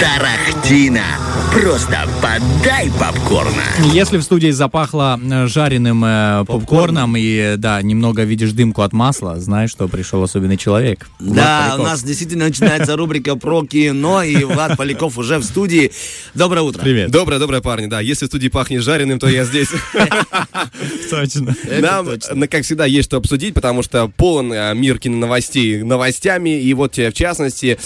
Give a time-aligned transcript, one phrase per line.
[0.00, 1.31] Тарахтина.
[1.52, 3.62] Просто подай попкорна.
[3.92, 9.38] Если в студии запахло э, жареным э, попкорном и, да, немного видишь дымку от масла,
[9.38, 11.10] знаешь, что пришел особенный человек.
[11.20, 15.92] Да, у нас действительно начинается рубрика про кино, и Влад Поляков уже в студии.
[16.32, 16.80] Доброе утро.
[16.80, 17.10] Привет.
[17.10, 18.00] Доброе, доброе, парни, да.
[18.00, 19.68] Если в студии пахнет жареным, то я здесь.
[21.10, 21.54] Точно.
[21.80, 22.08] Нам,
[22.48, 26.58] как всегда, есть что обсудить, потому что полон э, мир киноновостей новостями.
[26.62, 27.78] И вот, в частности,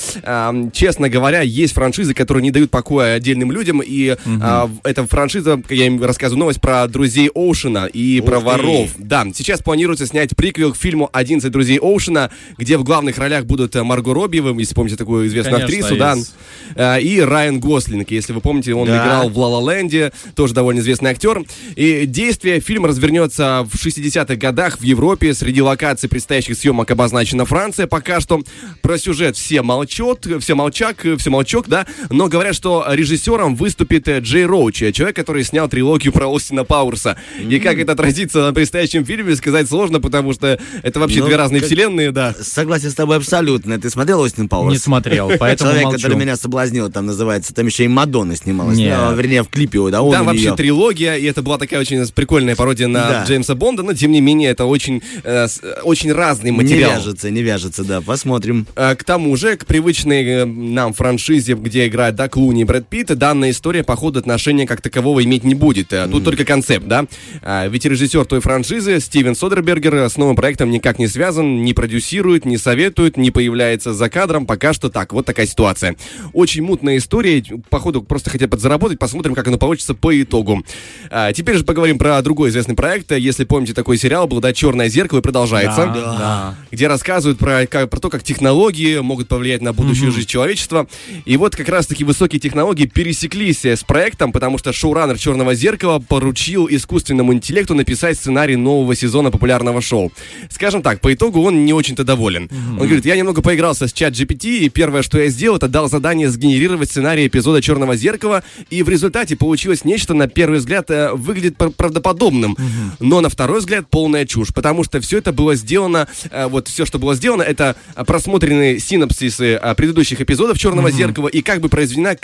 [0.73, 3.56] честно говоря, есть франшизы, которые не дают покоя отдельным людям.
[3.81, 8.45] И э, эта франшиза, я им рассказываю, новость про друзей Оушена и про ты.
[8.45, 8.91] воров.
[8.99, 13.77] Да, сейчас планируется снять приквел к фильму «11 друзей Оушена», где в главных ролях будут
[13.77, 16.35] э, Марго Робби, вы, если помните такую известную Конечно, актрису, да, есть.
[16.75, 18.11] э, и Райан Гослинг.
[18.11, 18.97] Если вы помните, он Да.
[19.03, 21.43] играл в «Ла Ла Ленде», тоже довольно известный актер.
[21.77, 25.33] И действие фильма развернется в 60-х годах в Европе.
[25.35, 27.87] Среди локаций предстоящих съемок обозначена Франция.
[27.87, 28.43] Пока что
[28.83, 31.87] про сюжет все молчат, все молчак, все молчок, да.
[32.11, 36.65] Но говорят, что режиссером выступит э, Джей Роуч, э, человек, который снял трилогию про Остина
[36.65, 37.17] Пауэрса.
[37.41, 41.37] И как это отразится на предстоящем фильме, сказать сложно, потому что это вообще Ну, две
[41.37, 42.35] разные как- вселенные, да.
[42.41, 43.79] Согласен с тобой абсолютно.
[43.81, 44.73] Ты смотрел Остин Пауэрс?
[44.73, 45.99] Не смотрел, поэтому Человек, молчу.
[45.99, 48.77] который меня соблазнил, там называется, там еще и Мадонна снималась.
[48.77, 48.97] Нет.
[48.99, 50.57] Ну, вернее, в клипе, да, он Там вообще неё.
[50.57, 53.25] трилогия, и это была такая очень прикольная пародия на Да.
[53.27, 56.93] Джеймса Бонда, но тем не менее это очень, э, э, очень разный Не материал.
[56.99, 58.67] вяжется, не вяжется, да, посмотрим.
[58.75, 63.51] К тому же, к привычной нам франшизе, где играет да, Клуни и Брэд Питт, данная
[63.51, 65.93] история по ходу отношения как такового иметь не будет.
[65.93, 67.05] Э, Тут только концепт, да?
[67.43, 71.75] А, Ведь режиссер той франшизы, Стивен Содербергер, э, с новым проектом никак не связан, не
[71.75, 74.47] продюсирует, не советует, не появляется за кадром.
[74.47, 75.13] Пока что так.
[75.13, 75.97] Вот такая ситуация.
[76.33, 77.45] Очень мутная история.
[77.69, 78.99] Походу, просто хотят подзаработать.
[78.99, 80.65] Посмотрим, как оно получится по итогу.
[81.11, 83.13] А, Теперь же поговорим про другой известный проект.
[83.13, 86.55] Если помните, такой сериал был, да, «Черное зеркало» и продолжается Да, да.
[86.71, 90.87] где рассказывают про, как- про то, как технологии могут повлиять на будущую жизнь человечества.
[91.27, 92.87] И вот как раз-таки высокие технологии
[93.27, 98.95] пересеклись э, с проектом, потому что шоураннер «Черного зеркала» поручил искусственному интеллекту написать сценарий нового
[98.95, 100.13] сезона популярного шоу.
[100.51, 102.49] Скажем так, по итогу он не очень-то доволен.
[102.79, 105.89] Он говорит, я немного поигрался с чат GPT, и первое, что я сделал, это дал
[105.89, 111.13] задание сгенерировать сценарий эпизода «Черного зеркала», и в результате получилось нечто, на первый взгляд, э,
[111.13, 112.57] выглядит пр- правдоподобным,
[113.01, 116.87] но на второй взгляд полная чушь, потому что все это было сделано, э, вот все,
[116.87, 117.77] что было сделано, это
[118.07, 122.17] просмотренные синапсисы предыдущих эпизодов «Черного зеркала» и как бы произведена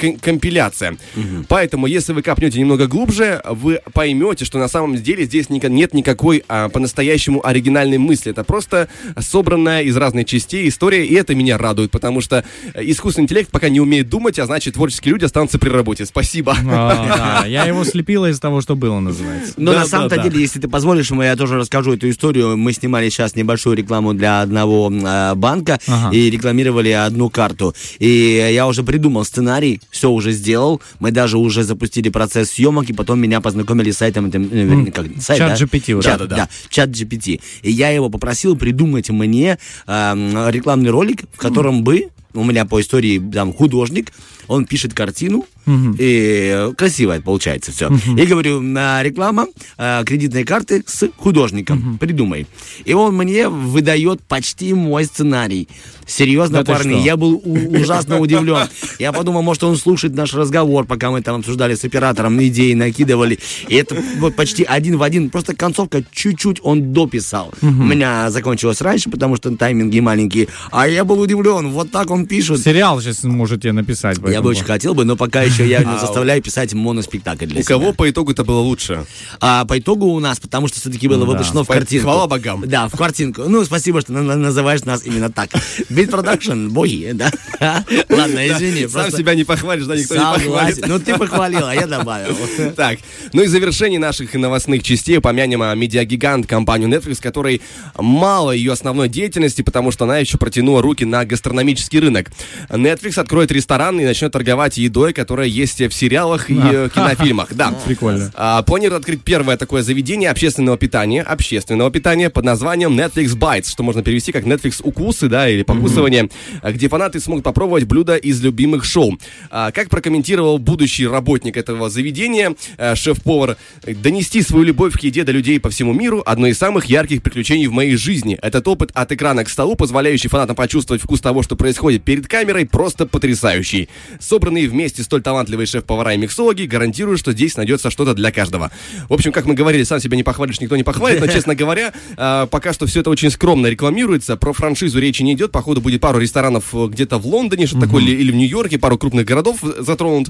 [0.96, 1.44] компиляция.
[1.48, 6.44] Поэтому, если вы копнете немного глубже, вы поймете, что на самом деле здесь нет никакой
[6.48, 8.30] а, по-настоящему оригинальной мысли.
[8.30, 8.88] Это просто
[9.18, 12.44] собранная из разных частей история, и это меня радует, потому что
[12.74, 16.06] э, искусственный интеллект пока не умеет думать, а значит, творческие люди останутся при работе.
[16.06, 16.56] Спасибо.
[16.70, 19.54] А, да, я его слепила из того, что было, называется.
[19.56, 20.22] Но Да, на самом-то да.
[20.22, 22.56] деле, если ты позволишь, я тоже расскажу эту историю.
[22.56, 26.14] Мы снимали сейчас небольшую рекламу для одного э, банка Ага.
[26.14, 27.74] и рекламировали одну карту.
[27.98, 30.81] И я уже придумал сценарий, все уже сделал.
[31.00, 34.92] Мы даже уже запустили процесс съемок, и потом меня познакомили с сайтом, этим, э, вернее,
[34.92, 35.64] как, сайт, Чат да?
[35.64, 36.36] GPT, вот Чат, да, да.
[36.36, 37.40] да, чат GPT.
[37.62, 42.80] И я его попросил придумать мне э, рекламный ролик, в котором бы у меня по
[42.80, 44.12] истории там художник,
[44.48, 47.90] он пишет картину, и э, красиво это получается все.
[48.16, 49.46] И говорю, на реклама
[49.78, 52.46] э, кредитной карты с художником, придумай.
[52.84, 55.68] И он мне выдает почти мой сценарий.
[56.06, 58.66] Серьезно, Да парни, я был ужасно удивлен.
[58.98, 63.38] Я подумал, может, он слушает наш разговор, пока мы там обсуждали с оператором, идеи накидывали.
[63.68, 65.30] И это вот почти один в один.
[65.30, 67.54] Просто концовка чуть-чуть он дописал.
[67.62, 70.48] У меня закончилось раньше, потому что тайминги маленькие.
[70.70, 71.70] А я был удивлен.
[71.70, 72.60] Вот так он пишет.
[72.60, 74.18] Сериал сейчас можете написать.
[74.28, 77.62] Я бы очень хотел бы, но пока еще я не заставляю писать моноспектакль для У
[77.62, 77.74] себя.
[77.76, 79.04] кого по итогу это было лучше?
[79.40, 81.32] А по итогу у нас, потому что все-таки было Да.
[81.32, 82.04] выпущено в картинку.
[82.08, 82.64] хвала богам.
[82.66, 83.44] Да, в картинку.
[83.48, 85.50] Ну, спасибо, что на- на- называешь нас именно так.
[85.88, 87.30] Бит продакшн, боги, да?
[88.08, 88.86] Ладно, извини.
[88.88, 90.86] Сам себя не похвалишь, да, никто не похвалит.
[90.86, 92.36] Ну, ты похвалил, а я добавил.
[92.76, 92.98] Так,
[93.32, 97.60] ну и в завершении наших новостных частей упомянем о медиагигант компанию Netflix, которой
[97.98, 102.30] мало ее основной деятельности, потому что она еще протянула руки на гастрономический рынок.
[102.68, 107.54] Netflix откроет ресторан и начнет торговать едой, которая есть в сериалах и э, кинофильмах.
[107.54, 107.72] Да.
[107.84, 108.30] Прикольно.
[108.34, 113.82] А, планирует открыть первое такое заведение общественного питания, общественного питания под названием Netflix Bites, что
[113.82, 116.28] можно перевести как Netflix укусы, да, или покусывание,
[116.62, 119.18] а, где фанаты смогут попробовать блюда из любимых шоу.
[119.50, 123.56] А, как прокомментировал будущий работник этого заведения, э, шеф-повар,
[123.86, 127.66] донести свою любовь к еде до людей по всему миру одно из самых ярких приключений
[127.66, 128.38] в моей жизни.
[128.40, 132.66] Этот опыт от экрана к столу, позволяющий фанатам почувствовать вкус того, что происходит перед камерой,
[132.66, 133.88] просто потрясающий.
[134.20, 138.70] Собранные вместе столь талантливые шеф-повара и миксологи, гарантирую, что здесь найдется что-то для каждого.
[139.08, 141.94] В общем, как мы говорили, сам себя не похвалишь, никто не похвалит, но, честно говоря,
[142.18, 146.02] а, пока что все это очень скромно рекламируется, про франшизу речи не идет, походу будет
[146.02, 149.60] пару ресторанов э, где-то в Лондоне, что такое, или, или в Нью-Йорке, пару крупных городов
[149.78, 150.28] затронут,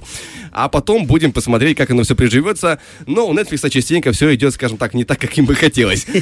[0.52, 4.76] а потом будем посмотреть, как оно все приживется, но у Netflix частенько все идет, скажем
[4.76, 6.06] так, не так, как им бы хотелось.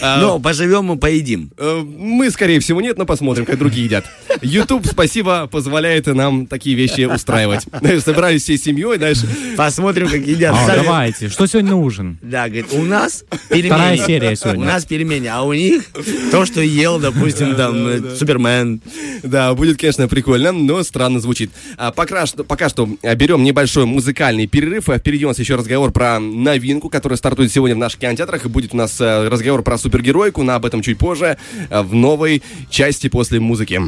[0.00, 1.52] А, Но поживем мы поедим.
[1.58, 4.04] Э, Мы, скорее всего, нет, но посмотрим, как другие едят.
[4.40, 7.66] YouTube, спасибо, позволяет нам такие вещи устраивать.
[8.14, 9.18] Собрались всей семьей, знаешь,
[9.56, 10.54] Посмотрим, как едят.
[10.54, 11.28] А, Сами- давайте.
[11.28, 12.18] Что сегодня на ужин?
[12.22, 13.68] Да, говорит, у нас пельмени.
[13.68, 14.62] Вторая серия сегодня.
[14.62, 15.84] У нас пельмени, а у них
[16.30, 18.80] то, что ел, допустим, там, э, Супермен.
[19.22, 21.50] Да, будет, конечно, прикольно, но странно звучит.
[21.76, 25.54] А, пока, что, пока что а, берем небольшой музыкальный перерыв, а впереди у нас еще
[25.54, 29.62] разговор про новинку, которая стартует сегодня в наших кинотеатрах, и будет у нас э, разговор
[29.62, 31.38] про супергеройку, но об этом чуть позже,
[31.70, 33.80] э, в новой части после музыки.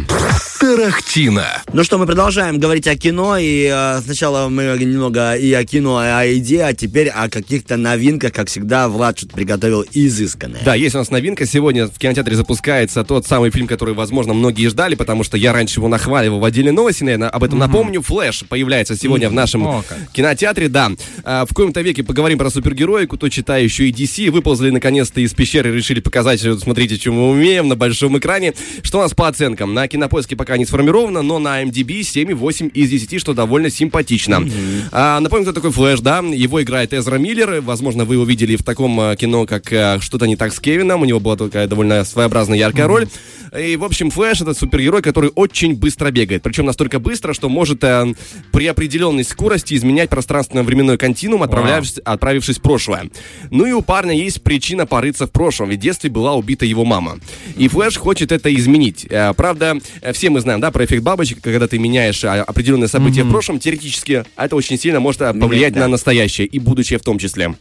[0.60, 1.62] Тарахтина.
[1.72, 6.00] Ну что, мы продолжаем говорить о кино, и э, сначала мы немного и о кино,
[6.00, 10.60] и о еде, а теперь о каких-то новинках, как всегда, Влад что-то приготовил изысканное.
[10.64, 11.46] Да, есть у нас новинка.
[11.46, 15.80] Сегодня в кинотеатре запускается тот самый фильм, который, возможно, многие ждали, потому что я раньше
[15.80, 18.02] его нахваливал в отделе новости, наверное, об этом напомню.
[18.02, 19.98] Флэш появляется сегодня в нашем О, как.
[20.12, 20.92] кинотеатре, да.
[21.24, 24.30] А, в коем-то веке поговорим про супергероику, то читаю еще и DC.
[24.30, 28.54] Выползли наконец-то из пещеры, решили показать, вот смотрите, что мы умеем на большом экране.
[28.82, 29.74] Что у нас по оценкам?
[29.74, 34.03] На кинопоиске пока не сформировано, но на MDB 7,8 из 10, что довольно симпатично.
[34.92, 36.18] А, напомню, кто такой Флэш, да?
[36.18, 37.60] Его играет Эзра Миллер.
[37.60, 41.02] Возможно, вы его видели в таком а, кино, как а, «Что-то не так с Кевином».
[41.02, 43.08] У него была такая довольно своеобразная яркая роль.
[43.56, 46.42] И, в общем, Флэш— это супергерой, который очень быстро бегает.
[46.42, 48.12] Причем настолько быстро, что может э,
[48.50, 53.10] при определенной скорости изменять пространственно-временной континуум, отправляясь- отправившись в прошлое.
[53.50, 56.84] Ну и у парня есть причина порыться в прошлом, ведь в детстве была убита его
[56.84, 57.20] мама.
[57.56, 59.06] И Флэш хочет это изменить.
[59.36, 63.30] Правда, э, все мы знаем, да, про эффект бабочек, когда ты меняешь определенные события в
[63.30, 63.83] прошлом, теоретически
[64.36, 65.80] это очень сильно может а, повлиять да.
[65.80, 67.54] на настоящее и будущее в том числе.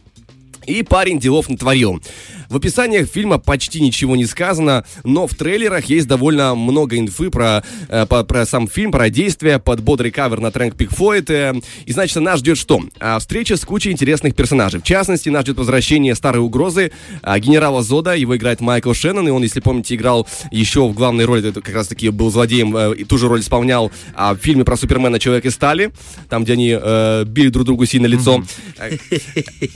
[0.66, 2.02] И парень делов натворил.
[2.48, 7.62] В описаниях фильма почти ничего не сказано, но в трейлерах есть довольно много инфы про,
[7.88, 11.30] э, по- про сам фильм, про действия, под бодрый кавер на трек Пик Флойд.
[11.30, 11.54] э,
[11.86, 12.80] и значит, нас ждет что?
[13.00, 14.80] А, встреча с кучей интересных персонажей.
[14.80, 16.92] В частности, нас ждет возвращение старой угрозы
[17.22, 18.14] а, генерала Зода.
[18.14, 21.74] Его играет Майкл Шеннон, и он, если помните, играл еще в главной роли, это как
[21.74, 25.18] раз таки был злодеем, э, и ту же роль исполнял а, в фильме про Супермена
[25.18, 25.92] «Человек из стали»,
[26.28, 28.42] там, где они э, били друг другу сильно лицо.
[28.78, 28.90] Э,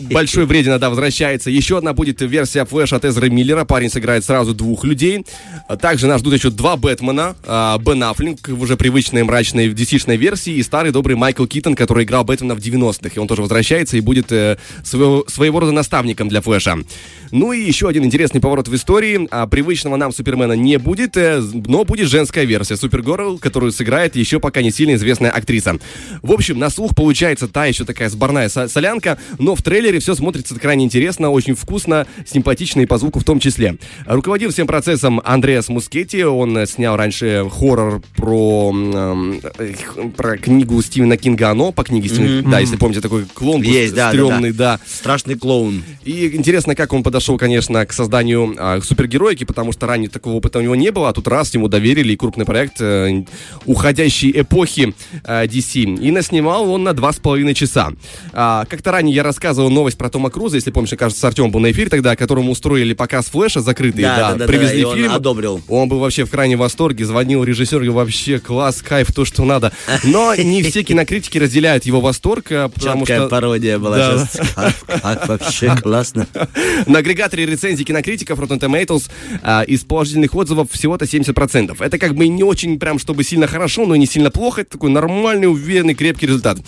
[0.00, 1.50] Большой вредина, да, возвращается.
[1.50, 3.64] Еще одна будет версия Флэша от Эзра Миллера.
[3.64, 5.24] Парень сыграет сразу двух людей.
[5.80, 7.36] Также нас ждут еще два Бэтмена.
[7.46, 12.04] а, Бен Аффлек в уже привычной мрачной dc версии и старый добрый Майкл Китон, который
[12.04, 13.10] играл Бэтмена в 90-х.
[13.14, 16.78] И он тоже возвращается и будет э, своего, своего рода наставником для Флэша.
[17.30, 19.28] Ну и еще один интересный поворот в истории.
[19.30, 24.40] А, привычного нам Супермена не будет, э, но будет женская версия Супергерл, которую сыграет еще
[24.40, 25.78] пока не сильно известная актриса.
[26.22, 30.14] В общем, на слух получается та еще такая сборная со- солянка, но в трейлере все
[30.14, 33.76] смотрится крайне интересно, очень вкусно, симпатично и по звуку в том числе.
[34.06, 39.74] Руководил всем процессом Андреас Мускетти, он э, снял раньше хоррор про, э,
[40.16, 44.06] про книгу Стивена Кинга «Оно», по книге Стивена, да, если помните, такой был Есть, да,
[44.06, 44.80] да, стрёмный, да.
[44.86, 45.82] Страшный клоун.
[46.04, 50.58] И интересно, как он подошел, конечно, к созданию а, супергероики, потому что ранее такого опыта
[50.58, 53.24] у него не было, а тут раз ему доверили и крупный проект э,
[53.66, 54.94] уходящей эпохи
[55.24, 55.98] э, DC.
[56.00, 57.92] И наснимал он на два с половиной часа.
[58.32, 61.70] А, как-то ранее я рассказывал новость про Тома Круза, если помнишь, кажется, Артем был на
[61.70, 65.12] эфире тогда, которому устроили показ Флэша закрытый, Да, да, да, привезли да, и он фильм.
[65.12, 65.60] одобрил.
[65.68, 69.72] Он был вообще в крайнем восторге, звонил режиссер, говорил, вообще класс, кайф, то, что надо.
[70.04, 73.28] Но не все кинокритики разделяют его восторг, э, потому Четкая что...
[73.28, 74.18] пародия была Да.
[74.32, 74.54] сейчас.
[74.54, 76.26] Как, как вообще классно.
[76.86, 79.08] На агрегаторе рецензий кинокритиков Rotten Tomatoes
[79.42, 81.76] а, из положительных отзывов всего-то 70%.
[81.80, 84.60] Это как бы не очень прям, чтобы сильно хорошо, но и не сильно плохо.
[84.60, 86.58] Это такой нормальный, уверенный, крепкий результат.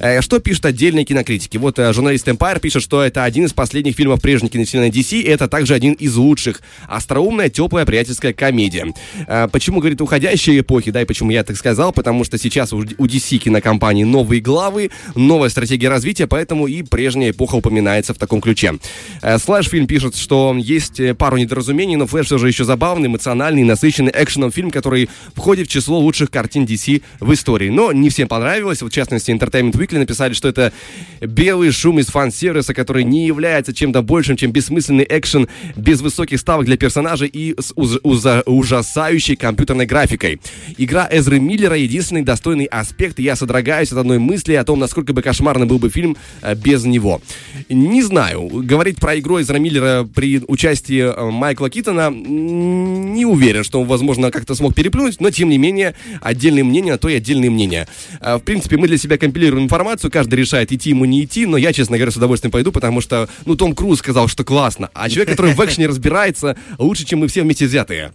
[0.00, 1.58] Э, что пишут отдельные кинокритики?
[1.58, 5.28] Вот э, журналист Empire пишет, что это один из последних фильмов прежней киновселенной DC, и
[5.28, 6.60] это также один из лучших.
[6.88, 8.92] Остроумная, теплая, приятельская комедия.
[9.28, 11.92] Э, почему, говорит, уходящие эпохи, да, и почему я так сказал?
[11.92, 17.30] Потому что сейчас у у DC кинокомпании новые главы, новая стратегия развития, поэтому и прежняя
[17.30, 18.74] эпоха упоминается в таком ключе.
[19.22, 19.38] Э,
[19.84, 24.12] Слэш-фильм пишет, что есть э, пару недоразумений, но Флэш все же еще забавный, эмоциональный, насыщенный
[24.14, 27.70] экшеном фильм, который входит в число лучших картин DC в истории.
[27.70, 28.82] Но не всем понравилось.
[28.82, 30.72] В частности, Entertainment Weekly написали, что это
[31.20, 36.66] белый шум из фан-сервиса, который не является чем-то большим, чем бессмысленный экшен без высоких ставок
[36.66, 40.40] для персонажей и с уз- уза- ужасающей компьютерной графикой.
[40.78, 45.12] Игра Эзры Миллера единственный достойный аспект, и я содрогаюсь от одной мысли о том, насколько
[45.12, 47.20] бы кошмарно был бы фильм э, без него.
[47.68, 48.48] Не знаю.
[48.48, 53.88] Говорить про игру Эзра Миллера Миллера при участии э, Майкла Китона не уверен, что он,
[53.88, 57.88] возможно, как-то смог переплюнуть, но, тем не менее, отдельные мнения, то и отдельные мнения.
[58.20, 61.56] А, В принципе, мы для себя компилируем информацию, каждый решает, идти ему, не идти, но
[61.56, 65.08] я, честно говоря, с удовольствием пойду, потому что, ну, Том Круз сказал, что классно, а
[65.08, 68.12] человек, который в экшене разбирается, лучше, чем мы все вместе взятые.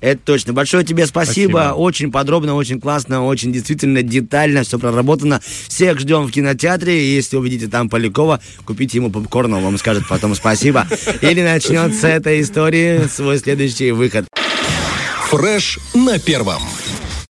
[0.00, 0.52] Это точно.
[0.52, 1.50] Большое тебе спасибо.
[1.50, 1.74] Спасибо.
[1.74, 5.40] Очень подробно, очень классно, очень действительно детально все проработано.
[5.68, 7.14] Всех ждем в кинотеатре.
[7.14, 10.86] Если увидите там Полякова, купите ему попкорн, он вам скажет потом спасибо.
[11.20, 14.26] Или начнется эта история свой следующий выход.
[15.28, 16.62] Фреш на первом.